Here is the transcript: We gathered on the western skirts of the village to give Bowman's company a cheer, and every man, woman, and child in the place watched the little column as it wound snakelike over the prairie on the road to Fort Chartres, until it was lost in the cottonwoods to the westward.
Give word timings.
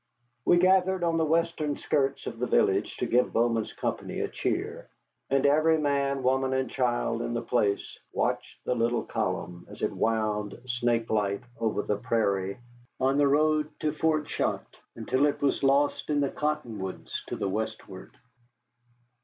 We 0.45 0.57
gathered 0.57 1.03
on 1.03 1.17
the 1.17 1.25
western 1.25 1.77
skirts 1.77 2.25
of 2.25 2.39
the 2.39 2.47
village 2.47 2.97
to 2.97 3.05
give 3.05 3.31
Bowman's 3.31 3.71
company 3.71 4.21
a 4.21 4.27
cheer, 4.27 4.89
and 5.29 5.45
every 5.45 5.77
man, 5.77 6.23
woman, 6.23 6.53
and 6.53 6.71
child 6.71 7.21
in 7.21 7.35
the 7.35 7.43
place 7.43 7.99
watched 8.11 8.65
the 8.65 8.73
little 8.73 9.03
column 9.03 9.67
as 9.69 9.83
it 9.83 9.91
wound 9.91 10.59
snakelike 10.65 11.43
over 11.59 11.83
the 11.83 11.97
prairie 11.97 12.57
on 12.99 13.19
the 13.19 13.27
road 13.27 13.69
to 13.81 13.91
Fort 13.93 14.25
Chartres, 14.25 14.73
until 14.95 15.27
it 15.27 15.39
was 15.39 15.61
lost 15.61 16.09
in 16.09 16.19
the 16.19 16.31
cottonwoods 16.31 17.23
to 17.27 17.35
the 17.35 17.47
westward. 17.47 18.17